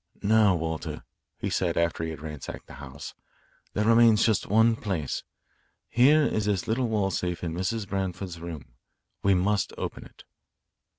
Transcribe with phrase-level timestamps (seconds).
[0.23, 1.03] "Now, Walter,"
[1.37, 3.13] he said after he had ransacked the house,
[3.73, 5.21] "there remains just one place.
[5.89, 7.87] Here is this little wall safe in Mrs.
[7.87, 8.73] Branford's room.
[9.21, 10.23] We must open it."